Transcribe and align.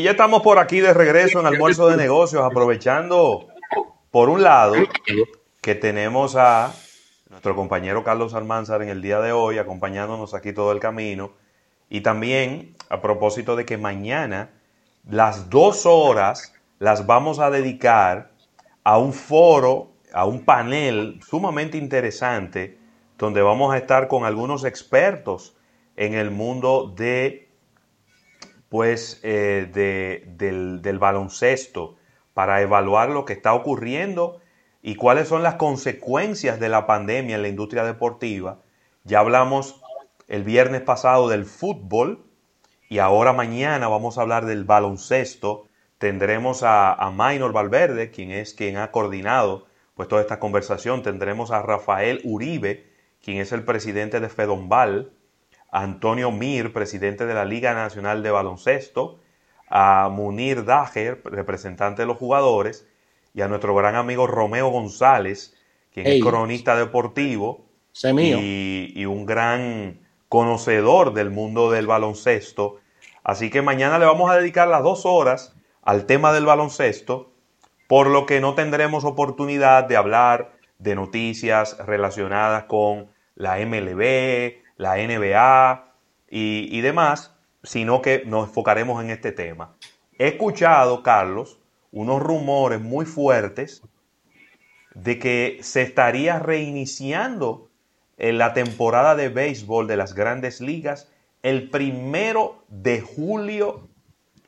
Y 0.00 0.04
ya 0.04 0.12
estamos 0.12 0.40
por 0.40 0.58
aquí 0.58 0.80
de 0.80 0.94
regreso 0.94 1.40
en 1.40 1.46
almuerzo 1.46 1.86
de 1.90 1.98
negocios, 1.98 2.42
aprovechando, 2.42 3.48
por 4.10 4.30
un 4.30 4.42
lado, 4.42 4.76
que 5.60 5.74
tenemos 5.74 6.36
a 6.36 6.72
nuestro 7.28 7.54
compañero 7.54 8.02
Carlos 8.02 8.32
Almanzar 8.32 8.80
en 8.80 8.88
el 8.88 9.02
día 9.02 9.20
de 9.20 9.32
hoy, 9.32 9.58
acompañándonos 9.58 10.32
aquí 10.32 10.54
todo 10.54 10.72
el 10.72 10.80
camino. 10.80 11.32
Y 11.90 12.00
también 12.00 12.76
a 12.88 13.02
propósito 13.02 13.56
de 13.56 13.66
que 13.66 13.76
mañana 13.76 14.52
las 15.06 15.50
dos 15.50 15.84
horas 15.84 16.54
las 16.78 17.04
vamos 17.04 17.38
a 17.38 17.50
dedicar 17.50 18.30
a 18.84 18.96
un 18.96 19.12
foro, 19.12 19.92
a 20.14 20.24
un 20.24 20.46
panel 20.46 21.20
sumamente 21.28 21.76
interesante, 21.76 22.78
donde 23.18 23.42
vamos 23.42 23.74
a 23.74 23.76
estar 23.76 24.08
con 24.08 24.24
algunos 24.24 24.64
expertos 24.64 25.58
en 25.96 26.14
el 26.14 26.30
mundo 26.30 26.90
de, 26.96 27.49
pues, 28.70 29.18
eh, 29.24 29.68
del, 29.72 30.98
baloncesto 30.98 31.96
para 32.32 32.62
evaluar 32.62 33.10
lo 33.10 33.24
que 33.24 33.32
está 33.32 33.52
ocurriendo 33.52 34.40
y 34.80 34.94
cuáles 34.94 35.28
son 35.28 35.42
las 35.42 35.56
consecuencias 35.56 36.60
de 36.60 36.68
la 36.68 36.86
pandemia 36.86 37.36
en 37.36 37.42
la 37.42 37.48
industria 37.48 37.84
deportiva. 37.84 38.60
Ya 39.02 39.18
hablamos 39.18 39.82
el 40.28 40.44
viernes 40.44 40.82
pasado 40.82 41.28
del 41.28 41.46
fútbol 41.46 42.24
y 42.88 42.98
ahora 42.98 43.32
mañana 43.32 43.88
vamos 43.88 44.16
a 44.16 44.22
hablar 44.22 44.46
del 44.46 44.64
baloncesto. 44.64 45.66
Tendremos 45.98 46.62
a, 46.62 46.94
a 46.94 47.10
Maynor 47.10 47.52
Valverde, 47.52 48.12
quien 48.12 48.30
es 48.30 48.54
quien 48.54 48.76
ha 48.76 48.92
coordinado 48.92 49.66
pues 49.94 50.08
toda 50.08 50.22
esta 50.22 50.38
conversación. 50.38 51.02
Tendremos 51.02 51.50
a 51.50 51.60
Rafael 51.60 52.20
Uribe, 52.22 52.88
quien 53.20 53.38
es 53.38 53.50
el 53.50 53.64
presidente 53.64 54.20
de 54.20 54.28
Fedombal, 54.28 55.12
Antonio 55.72 56.30
Mir, 56.30 56.72
presidente 56.72 57.26
de 57.26 57.34
la 57.34 57.44
Liga 57.44 57.74
Nacional 57.74 58.22
de 58.22 58.30
Baloncesto, 58.30 59.18
a 59.68 60.08
Munir 60.10 60.64
Dager, 60.64 61.20
representante 61.24 62.02
de 62.02 62.06
los 62.06 62.18
jugadores, 62.18 62.88
y 63.32 63.42
a 63.42 63.48
nuestro 63.48 63.74
gran 63.74 63.94
amigo 63.94 64.26
Romeo 64.26 64.68
González, 64.68 65.56
quien 65.92 66.06
es 66.06 66.22
cronista 66.22 66.76
deportivo 66.76 67.64
y, 68.02 68.92
y, 68.94 69.06
un 69.06 69.26
gran 69.26 70.00
conocedor 70.28 71.12
del 71.14 71.30
mundo 71.30 71.70
del 71.70 71.86
baloncesto. 71.86 72.78
Así 73.22 73.50
que 73.50 73.62
mañana 73.62 73.98
le 73.98 74.06
vamos 74.06 74.30
a 74.30 74.36
dedicar 74.36 74.68
las 74.68 74.82
dos 74.82 75.06
horas 75.06 75.54
al 75.82 76.06
tema 76.06 76.32
del 76.32 76.46
baloncesto, 76.46 77.30
por 77.88 78.08
lo 78.08 78.26
que 78.26 78.40
no 78.40 78.54
tendremos 78.54 79.04
oportunidad 79.04 79.84
de 79.84 79.96
hablar 79.96 80.52
de 80.78 80.94
noticias 80.94 81.76
relacionadas 81.86 82.64
con 82.64 83.08
la 83.34 83.56
MLB, 83.58 84.59
la 84.80 84.96
NBA 84.96 85.92
y, 86.30 86.68
y 86.70 86.80
demás, 86.80 87.34
sino 87.62 88.00
que 88.00 88.22
nos 88.24 88.48
enfocaremos 88.48 89.04
en 89.04 89.10
este 89.10 89.30
tema. 89.30 89.76
He 90.18 90.28
escuchado, 90.28 91.02
Carlos, 91.02 91.58
unos 91.92 92.22
rumores 92.22 92.80
muy 92.80 93.04
fuertes 93.04 93.82
de 94.94 95.18
que 95.18 95.58
se 95.60 95.82
estaría 95.82 96.38
reiniciando 96.38 97.68
en 98.16 98.38
la 98.38 98.54
temporada 98.54 99.14
de 99.16 99.28
béisbol 99.28 99.86
de 99.86 99.96
las 99.98 100.14
grandes 100.14 100.62
ligas 100.62 101.10
el 101.42 101.68
primero 101.68 102.64
de 102.68 103.02
julio 103.02 103.86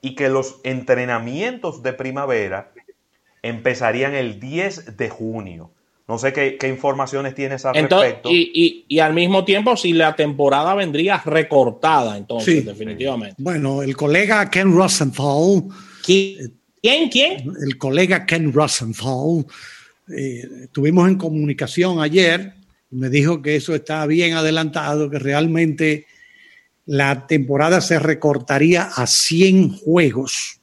y 0.01 0.15
que 0.15 0.31
los 0.31 0.61
entrenamientos 0.65 1.83
de 1.83 1.93
primavera 1.93 2.73
empezarían 3.43 4.15
el 4.15 4.41
10 4.41 4.97
de 4.97 5.11
junio. 5.11 5.71
No 6.09 6.19
sé 6.19 6.33
qué, 6.33 6.59
informaciones 6.69 7.35
tienes 7.35 7.65
al 7.65 7.75
respecto. 7.75 8.29
Y, 8.31 8.85
y, 8.89 8.99
al 8.99 9.15
mismo 9.15 9.45
tiempo, 9.45 9.77
si 9.77 9.93
la 9.93 10.17
temporada 10.17 10.75
vendría 10.75 11.23
recortada, 11.25 12.17
entonces, 12.19 12.67
definitivamente. 12.67 13.37
Bueno, 13.39 13.83
el 13.83 13.97
colega 13.97 14.51
Ken 14.51 14.75
Rosenthal 14.75 15.65
¿Quién? 16.03 17.09
¿Quién? 17.11 17.53
El 17.65 17.79
colega 17.79 18.27
Ken 18.27 18.53
Rosenthal. 18.53 19.47
Eh, 20.09 20.43
estuvimos 20.65 21.09
en 21.09 21.17
comunicación 21.17 22.01
ayer 22.01 22.55
y 22.91 22.97
me 22.97 23.09
dijo 23.09 23.41
que 23.41 23.57
eso 23.57 23.75
está 23.75 24.05
bien 24.07 24.35
adelantado, 24.35 25.09
que 25.09 25.19
realmente 25.19 26.07
la 26.85 27.27
temporada 27.27 27.81
se 27.81 27.99
recortaría 27.99 28.91
a 28.95 29.07
100 29.07 29.79
juegos. 29.79 30.61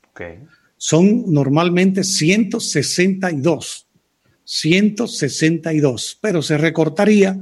Son 0.76 1.32
normalmente 1.32 2.04
162. 2.04 3.88
162, 4.52 6.18
pero 6.22 6.42
se 6.42 6.58
recortaría, 6.58 7.38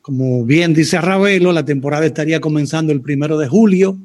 como 0.00 0.44
bien 0.44 0.72
dice 0.72 1.00
Ravelo, 1.00 1.52
la 1.52 1.64
temporada 1.64 2.06
estaría 2.06 2.40
comenzando 2.40 2.92
el 2.92 3.02
primero 3.02 3.36
de 3.38 3.48
julio 3.48 3.98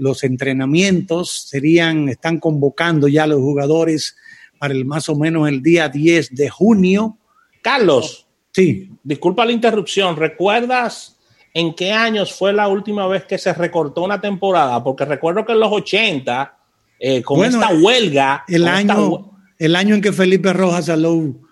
los 0.00 0.24
entrenamientos 0.24 1.46
serían, 1.48 2.08
están 2.08 2.40
convocando 2.40 3.06
ya 3.06 3.24
a 3.24 3.26
los 3.26 3.40
jugadores 3.40 4.16
para 4.58 4.72
el 4.72 4.86
más 4.86 5.10
o 5.10 5.14
menos 5.14 5.46
el 5.46 5.62
día 5.62 5.90
10 5.90 6.34
de 6.34 6.48
junio. 6.48 7.18
Carlos, 7.60 8.26
sí. 8.50 8.90
Disculpa 9.02 9.44
la 9.44 9.52
interrupción. 9.52 10.16
¿Recuerdas 10.16 11.18
en 11.52 11.74
qué 11.74 11.92
años 11.92 12.32
fue 12.32 12.54
la 12.54 12.66
última 12.68 13.06
vez 13.08 13.26
que 13.26 13.36
se 13.36 13.52
recortó 13.52 14.02
una 14.02 14.18
temporada? 14.18 14.82
Porque 14.82 15.04
recuerdo 15.04 15.44
que 15.44 15.52
en 15.52 15.60
los 15.60 15.70
80, 15.70 16.58
eh, 16.98 17.22
con 17.22 17.44
esta 17.44 17.68
huelga. 17.74 18.44
El 18.48 18.68
año, 18.68 19.32
el 19.58 19.76
año 19.76 19.94
en 19.94 20.00
que 20.00 20.14
Felipe 20.14 20.54
Rojas 20.54 20.86
Salou 20.86 21.42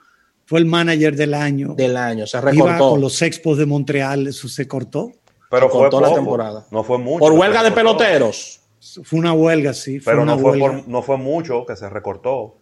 fue 0.48 0.60
el 0.60 0.64
manager 0.64 1.14
del 1.14 1.34
año. 1.34 1.74
Del 1.74 1.94
año, 1.94 2.26
se 2.26 2.40
recortó. 2.40 2.88
con 2.88 3.02
los 3.02 3.20
Expos 3.20 3.58
de 3.58 3.66
Montreal, 3.66 4.28
eso 4.28 4.48
se 4.48 4.66
cortó. 4.66 5.12
Pero 5.50 5.68
fue 5.68 5.90
toda 5.90 6.08
la 6.08 6.14
temporada. 6.14 6.66
No 6.70 6.82
fue 6.82 6.96
mucho. 6.96 7.18
Por 7.18 7.32
huelga 7.32 7.62
de 7.62 7.70
peloteros. 7.70 8.62
Fue 9.04 9.18
una 9.18 9.34
huelga, 9.34 9.74
sí. 9.74 10.00
pero 10.02 10.24
no, 10.24 10.38
fue 10.38 10.84
no 10.86 11.02
fue 11.02 11.18
mucho 11.18 11.66
que 11.66 11.76
se 11.76 11.90
recortó. 11.90 12.56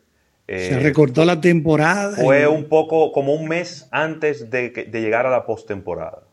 se 0.48 0.74
eh, 0.74 0.80
recortó 0.80 1.24
la 1.24 1.40
temporada. 1.40 2.16
Fue 2.16 2.48
un 2.48 2.64
poco 2.64 3.12
como 3.12 3.34
un 3.34 3.46
mes 3.46 3.86
antes 3.92 4.50
de, 4.50 4.70
de 4.70 5.00
llegar 5.00 5.24
a 5.24 5.30
la 5.30 5.46
postemporada. 5.46 6.24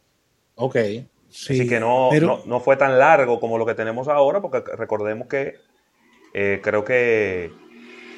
Ok. 0.56 0.75
Sí, 1.30 1.53
Así 1.53 1.70
que 1.70 1.80
no, 1.80 2.09
no, 2.47 2.59
fue 2.62 2.78
tan 2.78 2.97
largo 2.97 3.40
como 3.40 3.59
lo 3.59 3.66
que 3.68 3.75
tenemos 3.75 4.08
ahora, 4.08 4.41
porque 4.41 4.64
recordemos 4.75 5.28
que 5.28 5.58
eh, 6.34 6.62
creo 6.64 6.84
que 6.84 7.52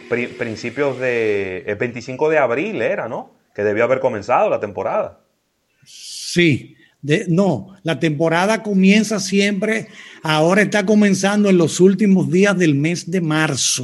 principios 0.09 0.99
de. 0.99 1.63
El 1.66 1.75
25 1.75 2.29
de 2.29 2.38
abril 2.38 2.81
era, 2.81 3.07
¿no? 3.07 3.31
Que 3.53 3.63
debió 3.63 3.83
haber 3.83 3.99
comenzado 3.99 4.49
la 4.49 4.59
temporada. 4.59 5.19
Sí, 5.85 6.75
no, 7.27 7.75
la 7.83 7.99
temporada 7.99 8.63
comienza 8.63 9.19
siempre, 9.19 9.88
ahora 10.23 10.61
está 10.61 10.85
comenzando 10.85 11.49
en 11.49 11.57
los 11.57 11.79
últimos 11.79 12.31
días 12.31 12.57
del 12.57 12.75
mes 12.75 13.09
de 13.09 13.21
marzo. 13.21 13.83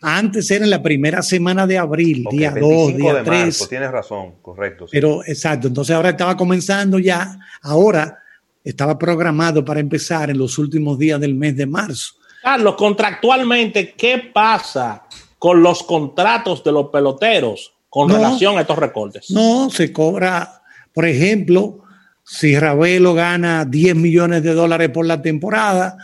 Antes 0.00 0.50
era 0.50 0.64
en 0.64 0.70
la 0.70 0.82
primera 0.82 1.22
semana 1.22 1.66
de 1.66 1.78
abril, 1.78 2.24
día 2.30 2.50
2, 2.52 2.96
día 2.96 3.22
3. 3.24 3.68
tienes 3.68 3.90
razón, 3.90 4.34
correcto. 4.42 4.86
Pero 4.90 5.24
exacto, 5.24 5.68
entonces 5.68 5.94
ahora 5.94 6.10
estaba 6.10 6.36
comenzando 6.36 6.98
ya, 6.98 7.38
ahora 7.62 8.18
estaba 8.64 8.98
programado 8.98 9.64
para 9.64 9.80
empezar 9.80 10.30
en 10.30 10.38
los 10.38 10.58
últimos 10.58 10.98
días 10.98 11.20
del 11.20 11.34
mes 11.34 11.56
de 11.56 11.66
marzo. 11.66 12.14
Carlos, 12.42 12.74
contractualmente, 12.76 13.94
¿qué 13.96 14.30
pasa 14.32 15.01
con 15.42 15.60
los 15.60 15.82
contratos 15.82 16.62
de 16.62 16.70
los 16.70 16.90
peloteros 16.90 17.74
con 17.88 18.08
relación 18.08 18.56
a 18.56 18.60
estos 18.60 18.78
recortes? 18.78 19.28
No, 19.32 19.70
se 19.70 19.92
cobra, 19.92 20.62
por 20.92 21.04
ejemplo, 21.04 21.80
si 22.22 22.56
Ravelo 22.56 23.12
gana 23.12 23.64
10 23.64 23.96
millones 23.96 24.44
de 24.44 24.54
dólares 24.54 24.90
por 24.90 25.04
la 25.04 25.20
temporada 25.20 25.96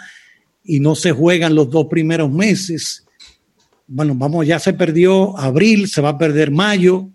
y 0.64 0.80
no 0.80 0.96
se 0.96 1.12
juegan 1.12 1.54
los 1.54 1.70
dos 1.70 1.86
primeros 1.86 2.32
meses, 2.32 3.06
bueno, 3.86 4.16
vamos, 4.16 4.44
ya 4.44 4.58
se 4.58 4.72
perdió 4.72 5.38
abril, 5.38 5.86
se 5.86 6.00
va 6.00 6.08
a 6.08 6.18
perder 6.18 6.50
mayo, 6.50 7.08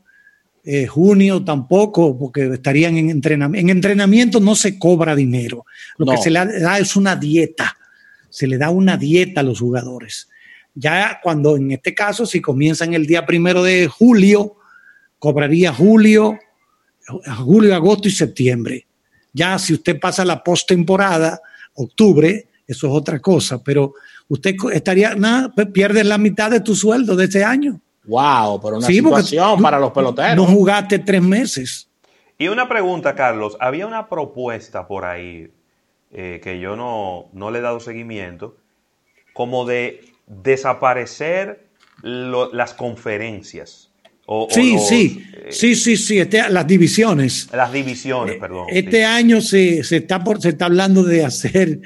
eh, 0.63 0.88
junio 0.88 1.44
tampoco, 1.44 2.18
porque 2.18 2.53
estarían 2.53 2.95
en 2.95 3.09
entrenamiento. 3.09 3.59
En 3.59 3.69
entrenamiento 3.69 4.39
no 4.39 4.56
se 4.56 4.80
cobra 4.80 5.13
dinero, 5.13 5.65
lo 5.97 6.06
que 6.06 6.18
se 6.19 6.30
le 6.30 6.39
da 6.62 6.80
es 6.80 6.95
una 6.95 7.18
dieta, 7.18 7.75
se 8.30 8.47
le 8.47 8.57
da 8.57 8.69
una 8.69 8.95
dieta 8.95 9.42
a 9.42 9.44
los 9.44 9.59
jugadores. 9.59 10.30
Ya 10.75 11.19
cuando 11.21 11.55
en 11.55 11.71
este 11.71 11.93
caso, 11.93 12.25
si 12.25 12.41
comienzan 12.41 12.93
el 12.93 13.05
día 13.05 13.25
primero 13.25 13.63
de 13.63 13.87
julio, 13.87 14.55
cobraría 15.19 15.73
julio, 15.73 16.39
julio, 17.43 17.75
agosto 17.75 18.07
y 18.07 18.11
septiembre. 18.11 18.87
Ya 19.31 19.57
si 19.59 19.73
usted 19.73 19.99
pasa 19.99 20.25
la 20.25 20.43
postemporada, 20.43 21.41
octubre, 21.75 22.47
eso 22.67 22.87
es 22.87 22.93
otra 22.93 23.19
cosa, 23.19 23.63
pero 23.63 23.93
usted 24.27 24.55
estaría, 24.71 25.15
nada, 25.15 25.51
pues 25.53 25.67
pierde 25.67 26.03
la 26.03 26.17
mitad 26.17 26.51
de 26.51 26.61
tu 26.61 26.75
sueldo 26.75 27.15
de 27.15 27.25
este 27.25 27.43
año. 27.43 27.79
Wow, 28.05 28.59
pero 28.61 28.77
una 28.77 28.87
situación 28.87 29.61
para 29.61 29.79
los 29.79 29.91
peloteros. 29.91 30.35
No 30.35 30.45
jugaste 30.45 30.99
tres 30.99 31.21
meses. 31.21 31.89
Y 32.37 32.47
una 32.47 32.67
pregunta, 32.67 33.15
Carlos, 33.15 33.55
había 33.59 33.87
una 33.87 34.09
propuesta 34.09 34.87
por 34.87 35.05
ahí 35.05 35.51
eh, 36.11 36.41
que 36.43 36.59
yo 36.59 36.75
no, 36.75 37.29
no, 37.31 37.51
le 37.51 37.59
he 37.59 37.61
dado 37.61 37.79
seguimiento, 37.79 38.57
como 39.33 39.65
de 39.65 40.01
desaparecer 40.27 41.67
las 42.01 42.73
conferencias 42.73 43.93
sí, 44.49 44.77
sí, 44.79 45.25
eh, 45.33 45.47
sí, 45.51 45.75
sí, 45.75 45.97
sí, 45.97 46.19
este, 46.19 46.49
las 46.49 46.65
divisiones. 46.65 47.49
Las 47.51 47.71
divisiones, 47.71 48.37
perdón. 48.37 48.67
Este 48.69 49.03
año 49.03 49.41
se, 49.41 49.79
está 49.79 50.23
por, 50.23 50.41
se 50.41 50.49
está 50.49 50.65
hablando 50.65 51.03
de 51.03 51.25
hacer 51.25 51.81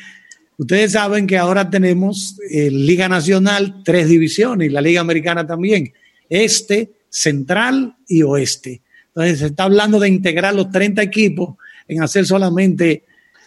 Ustedes 0.60 0.94
saben 0.94 1.28
que 1.28 1.38
ahora 1.38 1.70
tenemos 1.70 2.40
eh, 2.50 2.72
Liga 2.72 3.08
Nacional, 3.08 3.84
tres 3.86 4.10
divisiones, 4.10 4.70
y 4.70 4.72
la 4.72 4.82
Liga 4.82 5.02
Americana 5.02 5.46
también, 5.46 5.94
este, 6.30 6.94
central 7.10 7.96
y 8.08 8.24
oeste. 8.24 8.82
Entonces 9.10 9.38
se 9.38 9.46
está 9.46 9.66
hablando 9.66 10.00
de 10.00 10.10
integrar 10.10 10.56
los 10.56 10.72
30 10.72 11.04
equipos 11.04 11.58
en 11.88 12.02
hacer 12.02 12.26
solamente, 12.26 13.04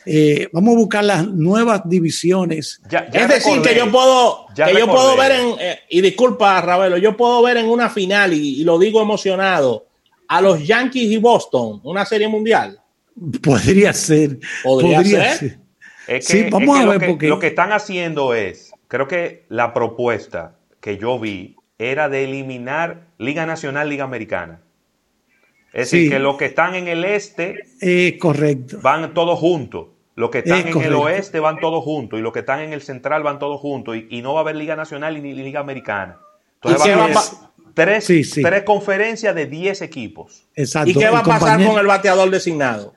eh, 0.06 0.49
vamos 0.52 0.75
a 0.75 0.79
buscar 0.79 1.05
las 1.05 1.26
nuevas 1.26 1.82
divisiones. 1.85 2.81
es 3.12 3.29
decir, 3.29 3.61
que 3.62 3.75
yo 3.75 3.91
puedo, 3.91 4.47
que 4.55 4.79
yo 4.79 4.87
puedo 4.87 5.17
ver 5.17 5.32
en, 5.32 5.55
eh, 5.61 5.81
y 5.91 6.00
disculpa 6.00 6.61
Ravelo, 6.61 6.97
yo 6.97 7.17
puedo 7.17 7.43
ver 7.43 7.58
en 7.58 7.67
una 7.67 7.91
final, 7.91 8.32
y, 8.32 8.64
lo 8.64 8.79
digo 8.79 9.02
emocionado, 9.02 9.87
a 10.29 10.41
los 10.41 10.67
Yankees 10.67 11.11
y 11.11 11.17
Boston, 11.19 11.81
una 11.85 12.05
serie 12.05 12.29
mundial. 12.29 12.81
Podría 13.43 13.93
ser. 13.93 14.38
Podría, 14.62 15.35
ser? 15.35 15.58
sí, 16.20 16.47
vamos 16.50 16.79
a 16.79 16.87
ver 16.87 17.08
lo 17.08 17.19
que, 17.19 17.29
lo 17.29 17.38
que 17.38 17.49
están 17.49 17.73
haciendo 17.73 18.35
es, 18.35 18.73
creo 18.88 19.06
que 19.06 19.44
la 19.49 19.75
propuesta 19.75 20.56
que 20.81 20.97
yo 20.97 21.19
vi 21.19 21.56
era 21.79 22.08
de 22.08 22.25
eliminar 22.25 23.08
Liga 23.19 23.47
Nacional, 23.47 23.88
Liga 23.88 24.05
Americana. 24.05 24.61
Es 25.72 25.90
decir, 25.90 26.11
que 26.11 26.19
los 26.19 26.37
que 26.37 26.46
están 26.46 26.75
en 26.75 26.88
el 26.88 27.05
este 27.05 28.19
correcto. 28.19 28.78
van 28.82 29.14
todos 29.14 29.38
juntos. 29.38 29.87
Los 30.17 30.31
que 30.31 30.38
están 30.38 30.69
en 30.69 30.82
el 30.82 30.94
oeste 30.94 31.40
van 31.40 31.58
todos 31.61 31.82
juntos. 31.82 32.19
Y 32.19 32.22
los 32.22 32.32
que 32.32 32.40
están 32.40 32.61
en 32.61 32.72
el 32.72 32.82
central 32.82 33.22
van 33.22 33.38
todos 33.38 33.61
juntos. 33.61 33.96
Y, 34.08 34.20
no 34.22 34.34
va 34.34 34.40
a 34.40 34.43
haber 34.43 34.56
Liga 34.56 34.76
Nacional 34.76 35.22
ni 35.22 35.32
Liga 35.32 35.61
Americana. 35.61 36.19
Entonces 36.62 36.96
va 36.96 37.00
a 37.00 37.05
haber 37.05 37.17
tres, 37.75 38.06
tres 38.34 38.62
conferencias 38.64 39.34
de 39.34 39.46
10 39.46 39.82
equipos. 39.82 40.44
Exacto. 40.55 40.90
¿Y 40.90 40.94
qué 40.94 41.08
va 41.08 41.20
a 41.20 41.25
pasar 41.25 41.64
con 41.64 41.78
el 41.78 41.87
bateador 41.87 42.28
designado? 42.31 42.94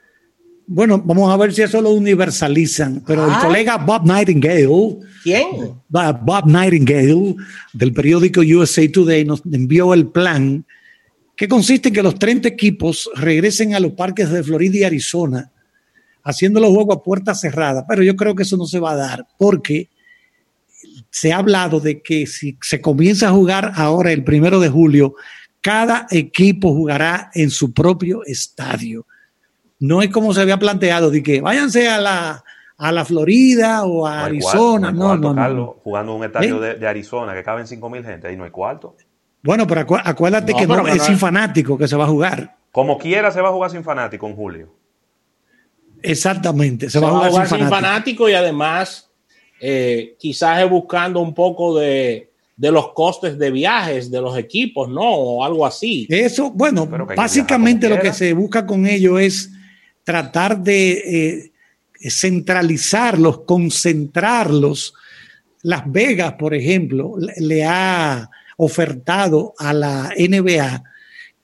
Bueno, 0.66 1.02
vamos 1.04 1.32
a 1.32 1.38
ver 1.38 1.54
si 1.54 1.62
eso 1.62 1.82
lo 1.82 1.92
universalizan. 1.92 3.04
Pero 3.06 3.26
el 3.26 3.32
ah. 3.32 3.42
colega 3.42 3.78
Bob 3.78 4.06
Nightingale. 4.06 4.98
¿Quién? 5.24 5.48
Bob 5.88 6.46
Nightingale, 6.48 7.36
del 7.74 7.94
periódico 7.94 8.42
USA 8.42 8.90
Today, 8.92 9.24
nos 9.24 9.44
envió 9.46 9.94
el 9.94 10.08
plan 10.08 10.66
que 11.36 11.48
consiste 11.48 11.90
en 11.90 11.96
que 11.96 12.04
los 12.04 12.20
30 12.20 12.48
equipos 12.48 13.10
regresen 13.16 13.74
a 13.76 13.80
los 13.80 13.94
parques 13.94 14.30
de 14.30 14.44
Florida 14.44 14.78
y 14.78 14.84
Arizona, 14.84 15.52
haciendo 16.24 16.60
los 16.60 16.72
juegos 16.72 16.98
a 16.98 17.04
puerta 17.04 17.36
cerrada. 17.36 17.86
Pero 17.88 18.04
yo 18.04 18.16
creo 18.16 18.36
que 18.36 18.44
eso 18.44 18.58
no 18.58 18.66
se 18.66 18.80
va 18.80 18.92
a 18.92 18.96
dar, 18.96 19.28
porque 19.38 19.90
se 21.10 21.34
ha 21.34 21.38
hablado 21.38 21.80
de 21.80 22.02
que 22.02 22.28
si 22.28 22.58
se 22.62 22.82
comienza 22.82 23.30
a 23.30 23.32
jugar 23.32 23.74
ahora 23.76 24.12
el 24.12 24.24
primero 24.24 24.60
de 24.60 24.70
julio, 24.70 25.16
cada 25.62 26.08
equipo 26.12 26.74
jugará 26.74 27.32
en 27.34 27.50
su 27.50 27.74
propio 27.74 28.24
estadio. 28.26 29.06
No 29.80 30.02
es 30.02 30.10
como 30.10 30.34
se 30.34 30.42
había 30.42 30.60
planteado, 30.60 31.10
de 31.10 31.24
que 31.24 31.42
váyanse 31.42 31.90
a 31.90 32.00
la, 32.00 32.44
a 32.78 32.92
la 32.92 33.06
Florida 33.06 33.86
o 33.86 34.06
a 34.06 34.26
Arizona. 34.26 34.92
no, 34.92 35.16
no, 35.18 35.34
no, 35.34 35.76
jugando 35.84 36.16
un 36.16 36.24
estadio 36.24 36.64
¿Eh? 36.64 36.76
de, 36.76 36.88
Arizona 36.88 37.34
que 37.34 37.44
caben 37.44 37.68
5 37.68 37.90
mil 37.90 38.04
gente, 38.04 38.28
ahí 38.28 38.36
no 38.36 38.44
hay 38.44 38.52
cuarto. 38.52 38.96
Bueno, 39.44 39.68
pero 39.68 39.86
acuérdate 40.04 40.54
que 40.54 40.66
no, 40.66 40.88
es 40.88 41.04
sin 41.04 41.18
fanático 41.18 41.78
que 41.78 41.88
se 41.88 41.98
va 41.98 42.06
a 42.06 42.08
jugar. 42.08 42.56
Como 42.72 42.98
quiera 42.98 43.30
se 43.30 43.42
va 43.42 43.50
a 43.50 43.52
jugar 43.52 43.70
sin 43.70 43.84
fanático 43.84 44.28
en 44.28 44.36
julio. 44.36 44.74
Exactamente, 46.02 46.90
se, 46.90 47.00
va, 47.00 47.10
a 47.10 47.30
jugar, 47.30 47.48
sin, 47.48 47.68
fanático. 47.70 48.28
y 48.28 48.34
además 48.34 49.10
eh, 49.60 50.16
quizás 50.20 50.62
es 50.62 50.70
buscando 50.70 51.20
un 51.20 51.34
poco 51.34 51.78
de, 51.78 52.30
los 52.58 52.94
costes 52.94 53.38
de 53.38 53.52
viajes 53.52 54.10
de 54.10 54.22
los 54.22 54.38
equipos, 54.38 54.90
¿no? 54.90 55.04
O 55.04 55.44
algo 55.44 55.66
así. 55.66 56.08
Eso, 56.10 56.52
bueno, 56.52 56.88
básicamente 57.16 57.90
lo 57.90 58.00
que 58.00 58.14
se 58.14 58.34
busca 58.34 58.66
con 58.66 58.88
ello 58.88 59.20
es 59.20 59.52
tratar 60.04 60.60
de 60.60 60.92
eh, 60.92 62.10
centralizarlos, 62.10 63.42
concentrarlos. 63.42 64.94
Las 65.62 65.90
Vegas, 65.90 66.34
por 66.34 66.54
ejemplo, 66.54 67.16
le 67.38 67.64
ha 67.64 68.30
ofertado 68.58 69.54
a 69.58 69.74
la 69.74 70.14
NBA 70.18 70.84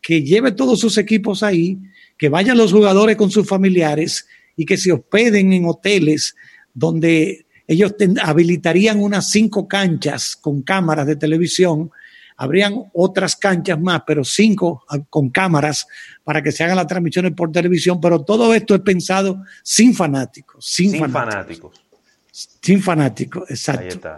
que 0.02 0.24
lleve 0.24 0.52
todos 0.52 0.80
sus 0.80 0.98
equipos 0.98 1.44
ahí, 1.44 1.78
que 2.18 2.30
vayan 2.30 2.58
los 2.58 2.72
jugadores 2.72 3.16
con 3.16 3.32
sus 3.32 3.48
familiares 3.48 4.28
y 4.56 4.66
que 4.66 4.78
se 4.78 4.92
hospeden 4.92 5.54
en 5.54 5.66
hoteles 5.66 6.36
donde 6.74 7.46
ellos 7.68 7.94
habilitarían 8.22 9.00
unas 9.00 9.30
cinco 9.30 9.68
canchas 9.68 10.36
con 10.36 10.64
cámaras 10.64 11.06
de 11.06 11.16
televisión, 11.16 11.92
habrían 12.36 12.86
otras 12.94 13.36
canchas 13.36 13.80
más, 13.80 14.02
pero 14.08 14.24
cinco 14.24 14.84
ah, 14.90 14.98
con 15.10 15.30
cámaras 15.30 15.86
para 16.24 16.42
que 16.42 16.52
se 16.52 16.64
hagan 16.64 16.78
las 16.78 16.88
transmisiones 16.88 17.34
por 17.34 17.52
televisión, 17.52 18.00
pero 18.02 18.24
todo 18.24 18.54
esto 18.54 18.74
es 18.76 18.82
pensado 18.82 19.44
sin 19.62 19.94
fanáticos, 19.94 20.66
sin, 20.66 20.98
fanáticos. 20.98 21.86
Sin 22.32 22.82
fanáticos, 22.82 23.50
exacto. 23.52 24.10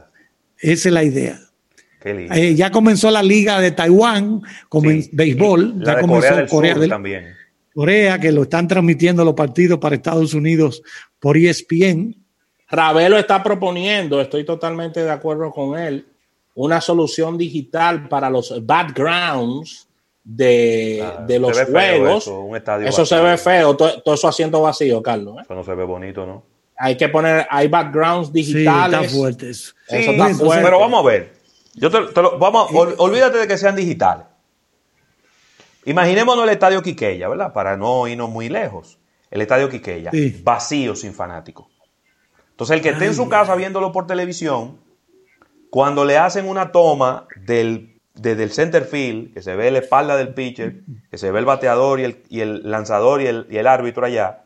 Esa 0.57 0.89
es 0.89 0.93
la 0.93 1.03
idea. 1.03 1.39
Eh, 2.03 2.55
ya 2.55 2.71
comenzó 2.71 3.11
la 3.11 3.21
liga 3.21 3.59
de 3.59 3.71
Taiwán 3.71 4.41
como 4.69 4.89
en 4.89 5.07
béisbol. 5.11 5.83
ya 5.83 5.99
comenzó 5.99 6.47
Corea, 6.47 6.75
del 6.75 6.89
también. 6.89 7.35
Corea, 7.73 8.19
que 8.19 8.31
lo 8.31 8.43
están 8.43 8.67
transmitiendo 8.67 9.23
los 9.23 9.35
partidos 9.35 9.79
para 9.79 9.95
Estados 9.95 10.33
Unidos 10.33 10.81
por 11.19 11.37
ESPN. 11.37 12.15
Ravelo 12.69 13.17
está 13.17 13.43
proponiendo, 13.43 14.21
estoy 14.21 14.45
totalmente 14.45 15.03
de 15.03 15.11
acuerdo 15.11 15.51
con 15.51 15.77
él, 15.77 16.05
una 16.55 16.81
solución 16.81 17.37
digital 17.37 18.07
para 18.07 18.29
los 18.29 18.65
backgrounds 18.65 19.87
de, 20.23 21.05
de 21.27 21.39
los 21.39 21.59
juegos. 21.63 22.31
Eso, 22.85 23.05
se 23.05 23.19
ve 23.19 23.37
feo, 23.37 23.75
todo, 23.75 24.13
eso 24.13 24.27
haciendo 24.27 24.61
vacío, 24.61 25.01
Carlos. 25.03 25.35
¿eh? 25.37 25.41
Eso 25.43 25.53
no 25.53 25.63
se 25.63 25.75
ve 25.75 25.83
bonito, 25.83 26.25
¿no? 26.25 26.43
Hay 26.77 26.95
que 26.95 27.09
poner, 27.09 27.45
hay 27.49 27.67
backgrounds 27.67 28.33
digitales. 28.33 29.11
Sí, 29.11 29.17
fuertes. 29.17 29.75
Eso 29.87 30.11
está 30.11 30.29
fuerte. 30.29 30.63
Pero 30.63 30.79
vamos 30.79 31.03
a 31.03 31.07
ver. 31.07 31.40
Yo 31.73 31.89
vamos, 32.37 32.69
olvídate 32.97 33.37
de 33.37 33.47
que 33.47 33.57
sean 33.57 33.75
digitales. 33.75 34.25
Imaginémonos 35.85 36.43
el 36.43 36.49
estadio 36.51 36.81
Quiqueya, 36.81 37.27
¿verdad? 37.27 37.53
Para 37.53 37.77
no 37.77 38.07
irnos 38.07 38.29
muy 38.29 38.49
lejos. 38.49 38.99
El 39.29 39.41
estadio 39.41 39.69
Quiqueya, 39.69 40.11
vacío 40.43 40.95
sin 40.95 41.13
fanáticos. 41.13 41.67
Entonces, 42.51 42.75
el 42.75 42.83
que 42.83 42.89
esté 42.89 43.05
en 43.05 43.15
su 43.15 43.29
casa 43.29 43.55
viéndolo 43.55 43.91
por 43.91 44.05
televisión, 44.05 44.77
cuando 45.69 46.05
le 46.05 46.17
hacen 46.17 46.47
una 46.47 46.71
toma 46.71 47.27
del, 47.37 47.99
desde 48.13 48.43
el 48.43 48.51
center 48.51 48.83
field, 48.83 49.33
que 49.33 49.41
se 49.41 49.55
ve 49.55 49.71
la 49.71 49.79
espalda 49.79 50.17
del 50.17 50.33
pitcher, 50.33 50.81
que 51.09 51.17
se 51.17 51.31
ve 51.31 51.39
el 51.39 51.45
bateador 51.45 52.01
y 52.01 52.03
el, 52.03 52.23
y 52.29 52.41
el 52.41 52.69
lanzador 52.69 53.21
y 53.21 53.27
el, 53.27 53.47
y 53.49 53.57
el, 53.57 53.67
árbitro 53.67 54.05
allá, 54.05 54.43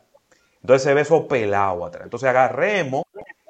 entonces 0.62 0.84
se 0.84 0.94
ve 0.94 1.02
eso 1.02 1.28
pelado 1.28 1.84
atrás. 1.84 2.04
Entonces 2.06 2.30
agarremos 2.30 3.04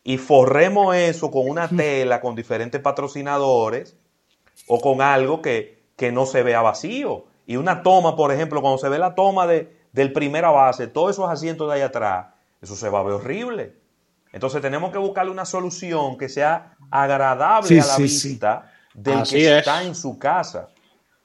y 0.08 0.20
forremos 0.20 0.96
eso 0.96 1.32
con 1.32 1.50
una 1.50 1.68
tela, 1.68 2.22
con 2.22 2.36
diferentes 2.36 2.80
patrocinadores 2.80 3.98
o 4.68 4.80
con 4.80 5.02
algo 5.02 5.42
que, 5.42 5.84
no 6.14 6.28
se 6.28 6.44
vea 6.44 6.62
vacío. 6.62 7.26
Y 7.48 7.56
una 7.56 7.82
toma, 7.82 8.16
por 8.16 8.32
ejemplo, 8.32 8.62
cuando 8.62 8.78
se 8.78 8.88
ve 8.88 9.00
la 9.00 9.16
toma 9.16 9.48
de, 9.48 9.76
del 9.92 10.14
primera 10.14 10.52
base, 10.52 10.86
todos 10.86 11.16
esos 11.16 11.28
asientos 11.28 11.68
de 11.68 11.78
ahí 11.78 11.82
atrás, 11.82 12.28
eso 12.62 12.76
se 12.76 12.88
va 12.88 13.00
a 13.00 13.04
ver 13.04 13.14
horrible. 13.14 13.78
Entonces 14.32 14.62
tenemos 14.62 14.92
que 14.92 15.00
buscarle 15.00 15.32
una 15.32 15.46
solución 15.46 16.20
que 16.20 16.30
sea 16.30 16.78
agradable 16.92 17.82
a 17.82 17.86
la 17.88 17.98
vista 17.98 18.72
del 18.94 19.24
que 19.24 19.58
está 19.58 19.82
en 19.82 19.96
su 19.96 20.20
casa. 20.20 20.70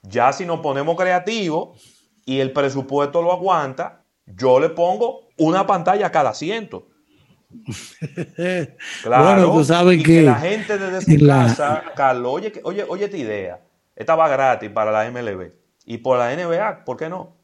Ya 0.01 0.33
si 0.33 0.47
nos 0.47 0.61
ponemos 0.61 0.97
creativos 0.97 1.79
y 2.25 2.41
el 2.41 2.55
presupuesto 2.55 3.21
lo 3.21 3.31
aguanta, 3.31 4.05
yo 4.25 4.59
le 4.59 4.71
pongo 4.71 5.29
una 5.37 5.67
pantalla 5.67 6.07
a 6.07 6.11
cada 6.11 6.31
asiento. 6.31 6.87
claro, 9.02 9.25
bueno, 9.25 9.52
tú 9.52 9.64
sabes 9.64 10.02
que, 10.02 10.23
la 10.23 10.37
gente 10.37 10.78
desde 10.78 11.19
su 11.19 11.26
casa, 11.26 11.83
Carlos, 11.97 12.33
oye, 12.33 12.52
oye, 12.64 12.85
oye 12.88 13.04
esta 13.07 13.16
idea. 13.16 13.61
Esta 13.97 14.14
va 14.14 14.28
gratis 14.28 14.71
para 14.71 14.92
la 14.92 15.11
MLB. 15.11 15.52
Y 15.85 15.99
por 15.99 16.19
la 16.19 16.35
NBA, 16.35 16.85
¿por 16.85 16.97
qué 16.97 17.09
no? 17.09 17.37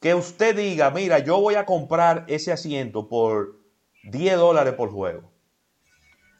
Que 0.00 0.14
usted 0.14 0.56
diga, 0.56 0.90
mira, 0.90 1.18
yo 1.18 1.40
voy 1.40 1.56
a 1.56 1.66
comprar 1.66 2.24
ese 2.28 2.52
asiento 2.52 3.08
por 3.08 3.58
10 4.04 4.36
dólares 4.36 4.74
por 4.74 4.90
juego. 4.90 5.30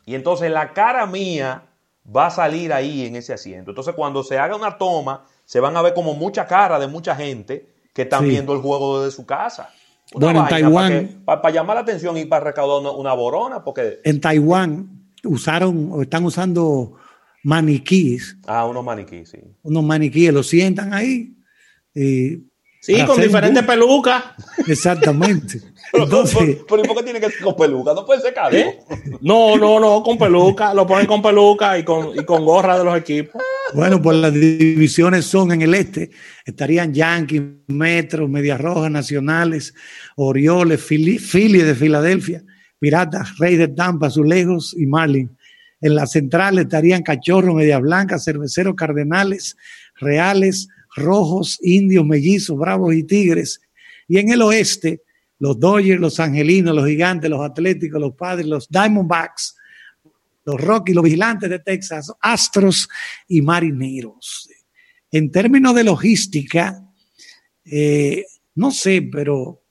Y 0.06 0.14
entonces 0.14 0.50
la 0.50 0.73
cara 0.73 1.06
mía 1.06 1.64
va 2.16 2.26
a 2.26 2.30
salir 2.30 2.73
ahí 2.73 3.06
en 3.06 3.16
ese 3.16 3.35
asiento. 3.35 3.73
Entonces 3.73 3.94
cuando 3.94 4.23
se 4.23 4.38
haga 4.38 4.56
una 4.56 4.78
toma, 4.78 5.26
se 5.44 5.61
van 5.61 5.76
a 5.76 5.82
ver 5.82 5.92
como 5.92 6.14
mucha 6.14 6.47
cara 6.47 6.78
de 6.78 6.87
mucha 6.87 7.14
gente 7.16 7.68
que 7.92 8.02
están 8.02 8.25
viendo 8.25 8.54
el 8.54 8.61
juego 8.61 9.02
desde 9.02 9.16
su 9.16 9.26
casa 9.26 9.75
bueno, 10.15 10.41
en 10.41 10.49
Taiwán. 10.49 11.23
Para, 11.25 11.50
llamar 11.50 11.77
la 11.77 11.83
atención 11.83 12.17
y 12.17 12.25
para 12.25 12.45
recaudar 12.47 12.95
una, 12.95 13.12
borona, 13.12 13.65
porque. 13.65 14.00
En 14.05 14.21
Taiwán 14.21 15.07
usaron 15.25 15.91
o 15.93 16.03
están 16.03 16.25
usando 16.25 16.95
maniquíes. 17.43 18.37
Ah, 18.47 18.67
unos 18.67 18.85
maniquíes, 18.85 19.31
sí. 19.31 19.38
Unos 19.62 19.85
maniquíes, 19.85 20.33
los 20.33 20.49
sientan 20.49 20.93
ahí. 20.95 21.35
Sí, 22.97 23.04
con 23.04 23.21
diferentes 23.21 23.62
pelucas. 23.64 24.25
Exactamente. 24.66 25.61
Entonces, 25.92 26.49
¿y 26.49 26.52
por 26.54 26.83
qué 26.83 27.02
tiene 27.02 27.21
que 27.21 27.30
ser 27.30 27.42
con 27.42 27.57
peluca? 27.57 27.95
No 27.95 28.04
puede 28.04 28.21
ser 28.21 28.35
calvo. 28.35 28.57
¿Eh? 28.57 28.78
No, 29.21 29.57
no, 29.57 29.80
no, 29.80 30.02
con 30.02 30.18
peluca. 30.18 30.75
Lo 30.75 30.87
ponen 30.87 31.07
con 31.07 31.23
peluca 31.23 31.78
y 31.78 31.85
con, 31.85 32.18
y 32.18 32.25
con 32.25 32.45
gorra 32.45 32.78
de 32.78 32.85
los 32.85 32.97
equipos. 32.97 33.40
Bueno, 33.75 34.00
pues 34.00 34.16
las 34.18 34.33
divisiones 34.33 35.25
son 35.26 35.52
en 35.52 35.62
el 35.62 35.75
este. 35.75 36.11
Estarían 36.45 36.92
Yankees, 36.92 37.42
Metro, 37.68 38.28
Medias 38.28 38.61
Rojas, 38.61 38.90
Nacionales, 38.90 39.75
Orioles, 40.16 40.80
Philly, 40.83 41.18
de 41.59 41.75
Filadelfia, 41.75 42.42
Piratas, 42.78 43.37
Rey 43.38 43.57
de 43.57 43.68
Tampa, 43.68 44.07
Azulejos 44.07 44.75
y 44.76 44.87
Marlin. 44.87 45.37
En 45.80 45.95
la 45.95 46.07
central 46.07 46.59
estarían 46.59 47.02
Cachorro, 47.02 47.54
Media 47.54 47.78
Blanca, 47.78 48.18
Cerveceros, 48.18 48.75
Cardenales, 48.75 49.57
Reales, 49.97 50.68
Rojos, 50.97 51.59
Indios, 51.62 52.04
Mellizos, 52.04 52.57
Bravos 52.57 52.95
y 52.95 53.04
Tigres. 53.04 53.61
Y 54.07 54.18
en 54.18 54.30
el 54.30 54.42
oeste, 54.42 55.02
los 55.38 55.59
Dodgers, 55.59 56.00
los 56.00 56.18
Angelinos, 56.21 56.75
los 56.75 56.87
Gigantes, 56.87 57.30
los 57.30 57.45
Atléticos, 57.45 58.00
los 58.00 58.14
Padres, 58.14 58.47
los 58.47 58.68
Diamondbacks, 58.68 59.57
los 60.45 60.61
Rockies, 60.61 60.95
los 60.95 61.04
Vigilantes 61.04 61.50
de 61.50 61.59
Texas, 61.59 62.12
Astros 62.21 62.88
y 63.28 63.42
Marineros. 63.42 64.49
En 65.11 65.30
términos 65.30 65.75
de 65.75 65.85
logística, 65.85 66.85
eh, 67.64 68.25
no 68.54 68.71
sé, 68.71 69.02
pero 69.02 69.62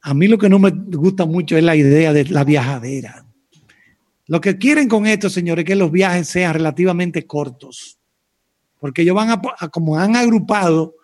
a 0.00 0.14
mí 0.14 0.26
lo 0.28 0.38
que 0.38 0.48
no 0.48 0.58
me 0.58 0.70
gusta 0.70 1.26
mucho 1.26 1.56
es 1.56 1.64
la 1.64 1.76
idea 1.76 2.12
de 2.12 2.24
la 2.26 2.44
viajadera. 2.44 3.26
Lo 4.26 4.40
que 4.40 4.56
quieren 4.58 4.88
con 4.88 5.06
esto, 5.06 5.28
señores, 5.28 5.64
es 5.64 5.66
que 5.66 5.76
los 5.76 5.90
viajes 5.90 6.28
sean 6.28 6.54
relativamente 6.54 7.26
cortos, 7.26 7.98
porque 8.82 9.02
ellos 9.02 9.14
van 9.14 9.30
a, 9.30 9.40
como 9.68 9.96
han 9.96 10.16
agrupado 10.16 10.96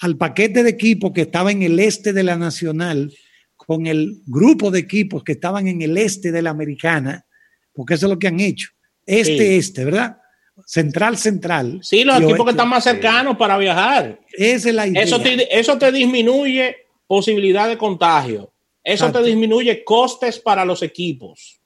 al 0.00 0.18
paquete 0.18 0.62
de 0.62 0.68
equipos 0.68 1.12
que 1.14 1.22
estaba 1.22 1.50
en 1.50 1.62
el 1.62 1.80
este 1.80 2.12
de 2.12 2.22
la 2.22 2.36
Nacional 2.36 3.10
con 3.56 3.86
el 3.86 4.20
grupo 4.26 4.70
de 4.70 4.80
equipos 4.80 5.24
que 5.24 5.32
estaban 5.32 5.66
en 5.66 5.80
el 5.80 5.96
este 5.96 6.30
de 6.30 6.42
la 6.42 6.50
Americana, 6.50 7.24
porque 7.72 7.94
eso 7.94 8.04
es 8.04 8.10
lo 8.10 8.18
que 8.18 8.26
han 8.28 8.38
hecho. 8.38 8.68
Este, 9.06 9.56
este, 9.56 9.86
¿verdad? 9.86 10.18
Central, 10.66 11.16
central. 11.16 11.78
Sí, 11.80 12.04
los 12.04 12.20
equipos 12.20 12.44
que 12.44 12.50
están 12.50 12.68
más 12.68 12.84
cercanos 12.84 13.38
para 13.38 13.56
viajar. 13.56 14.20
Esa 14.34 14.68
es 14.68 14.74
la 14.74 14.86
idea. 14.86 15.02
Eso 15.02 15.18
te, 15.18 15.58
eso 15.58 15.78
te 15.78 15.90
disminuye 15.92 16.76
posibilidad 17.06 17.66
de 17.66 17.78
contagio. 17.78 18.52
Eso 18.84 19.10
te 19.10 19.22
disminuye 19.22 19.82
costes 19.84 20.38
para 20.38 20.66
los 20.66 20.82
equipos. 20.82 21.62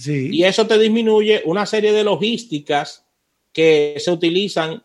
Sí. 0.00 0.30
Y 0.32 0.42
eso 0.42 0.66
te 0.66 0.76
disminuye 0.80 1.42
una 1.44 1.64
serie 1.64 1.92
de 1.92 2.02
logísticas 2.02 3.04
que 3.58 3.96
se 3.98 4.12
utilizan 4.12 4.84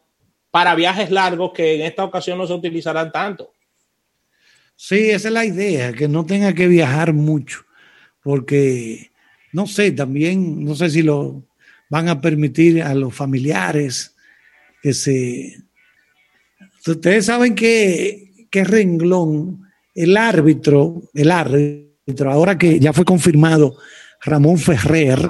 para 0.49 0.73
viajes 0.73 1.11
largos 1.11 1.51
que 1.53 1.75
en 1.75 1.81
esta 1.81 2.03
ocasión 2.03 2.39
no 2.39 2.47
se 2.47 2.53
utilizarán 2.53 3.11
tanto. 3.11 3.53
Sí, 4.75 5.11
esa 5.11 5.27
es 5.27 5.33
la 5.35 5.45
idea, 5.45 5.93
que 5.93 6.07
no 6.07 6.25
tenga 6.25 6.53
que 6.53 6.67
viajar 6.67 7.13
mucho, 7.13 7.65
porque 8.23 9.11
no 9.51 9.67
sé, 9.67 9.91
también, 9.91 10.65
no 10.65 10.73
sé 10.73 10.89
si 10.89 11.03
lo 11.03 11.43
van 11.87 12.09
a 12.09 12.19
permitir 12.19 12.81
a 12.81 12.95
los 12.95 13.13
familiares 13.13 14.15
que 14.81 14.95
se... 14.95 15.55
Ustedes 16.87 17.27
saben 17.27 17.53
que, 17.53 18.47
que 18.49 18.63
renglón, 18.63 19.69
el 19.93 20.17
árbitro, 20.17 21.03
el 21.13 21.29
árbitro, 21.29 22.31
ahora 22.31 22.57
que 22.57 22.79
ya 22.79 22.91
fue 22.91 23.05
confirmado 23.05 23.77
Ramón 24.19 24.57
Ferrer 24.57 25.29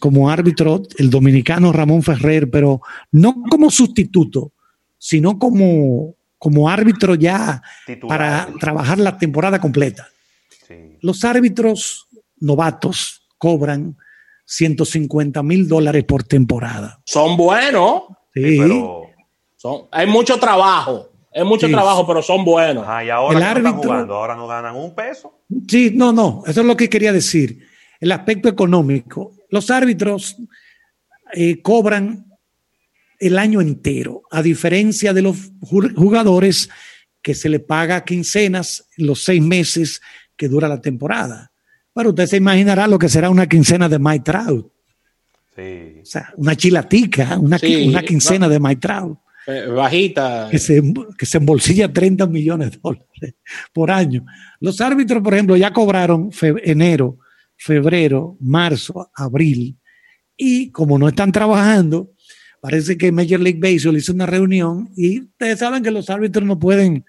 como 0.00 0.28
árbitro, 0.28 0.82
el 0.98 1.10
dominicano 1.10 1.72
Ramón 1.72 2.02
Ferrer, 2.02 2.50
pero 2.50 2.80
no 3.12 3.42
como 3.48 3.70
sustituto, 3.70 4.52
sino 4.98 5.38
como, 5.38 6.16
como 6.38 6.68
árbitro 6.68 7.14
ya 7.14 7.62
para 8.08 8.48
trabajar 8.58 8.98
la 8.98 9.16
temporada 9.16 9.60
completa. 9.60 10.08
Los 11.00 11.24
árbitros 11.24 12.08
novatos 12.38 13.22
cobran 13.38 13.96
150 14.44 15.42
mil 15.42 15.68
dólares 15.68 16.04
por 16.04 16.24
temporada. 16.24 17.00
Son 17.04 17.36
buenos. 17.36 18.02
Sí. 18.34 18.58
Pero 18.58 19.02
son, 19.56 19.82
hay 19.92 20.06
mucho 20.06 20.38
trabajo. 20.38 21.10
Es 21.32 21.44
mucho 21.44 21.68
trabajo, 21.68 22.06
pero 22.06 22.22
son 22.22 22.44
buenos. 22.44 22.84
Ah, 22.88 23.04
y 23.04 23.10
ahora 23.10 23.38
el 23.38 23.44
árbitro, 23.44 23.82
jugando, 23.82 24.14
ahora 24.16 24.34
no 24.34 24.48
ganan 24.48 24.74
un 24.74 24.94
peso. 24.94 25.32
Sí, 25.68 25.92
no, 25.94 26.12
no, 26.12 26.42
eso 26.46 26.62
es 26.62 26.66
lo 26.66 26.76
que 26.76 26.88
quería 26.88 27.12
decir. 27.12 27.68
El 28.00 28.10
aspecto 28.10 28.48
económico. 28.48 29.32
Los 29.50 29.70
árbitros 29.70 30.36
eh, 31.32 31.60
cobran 31.62 32.26
el 33.18 33.38
año 33.38 33.60
entero, 33.60 34.22
a 34.30 34.42
diferencia 34.42 35.12
de 35.12 35.22
los 35.22 35.52
jugadores 35.60 36.70
que 37.22 37.34
se 37.34 37.48
le 37.48 37.60
paga 37.60 38.04
quincenas 38.04 38.88
los 38.96 39.24
seis 39.24 39.42
meses 39.42 40.00
que 40.36 40.48
dura 40.48 40.68
la 40.68 40.80
temporada. 40.80 41.52
Pero 41.92 42.10
usted 42.10 42.26
se 42.26 42.36
imaginará 42.38 42.86
lo 42.86 42.98
que 42.98 43.08
será 43.08 43.28
una 43.28 43.46
quincena 43.46 43.88
de 43.88 43.98
Mike 43.98 44.24
Trout. 44.24 44.72
Sí. 45.54 46.00
O 46.02 46.06
sea, 46.06 46.32
una 46.36 46.56
chilatica, 46.56 47.38
una, 47.38 47.58
una 47.84 48.02
quincena 48.02 48.48
de 48.48 48.58
Mike 48.58 48.80
Trout. 48.80 49.18
Eh, 49.46 49.66
bajita. 49.66 50.48
Que 50.50 50.58
se, 50.58 50.82
que 51.18 51.26
se 51.26 51.38
embolsilla 51.38 51.92
30 51.92 52.26
millones 52.26 52.70
de 52.70 52.78
dólares 52.82 53.34
por 53.72 53.90
año. 53.90 54.24
Los 54.60 54.80
árbitros, 54.80 55.22
por 55.22 55.34
ejemplo, 55.34 55.56
ya 55.56 55.72
cobraron 55.72 56.30
enero, 56.62 57.18
febrero, 57.60 58.38
marzo, 58.40 59.10
abril. 59.14 59.76
Y 60.34 60.70
como 60.70 60.98
no 60.98 61.08
están 61.08 61.30
trabajando, 61.30 62.10
parece 62.60 62.96
que 62.96 63.12
Major 63.12 63.38
League 63.38 63.60
Baseball 63.60 63.98
hizo 63.98 64.14
una 64.14 64.24
reunión 64.24 64.90
y 64.96 65.20
ustedes 65.20 65.58
saben 65.58 65.82
que 65.82 65.90
los 65.90 66.08
árbitros 66.08 66.46
no 66.46 66.58
pueden 66.58 67.04